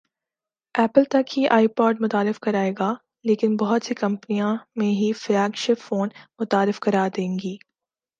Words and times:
apple 0.75 1.03
تک 1.03 1.37
ہی 1.37 1.47
آئی 1.47 1.67
pod 1.67 2.01
متعارف 2.01 2.39
کرائے 2.39 2.71
گا 2.79 2.93
لیکن 3.23 3.55
بہت 3.57 3.83
سی 3.83 3.95
کمپنیاں 3.95 4.55
میں 4.75 4.91
ہی 4.91 5.11
فلیگ 5.13 5.55
شپ 5.55 5.81
فون 5.81 6.09
متعارف 6.39 6.79
کرا 6.79 7.07
دیں 7.17 7.29
گی 7.39 7.55